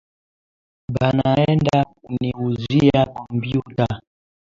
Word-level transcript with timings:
Banaenda 0.95 1.75
kuniuzia 2.01 3.01
kompiuta 3.15 3.85